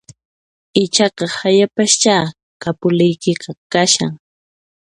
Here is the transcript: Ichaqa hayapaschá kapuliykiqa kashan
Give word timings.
Ichaqa 0.81 1.25
hayapaschá 1.37 2.15
kapuliykiqa 2.61 3.51
kashan 3.71 4.13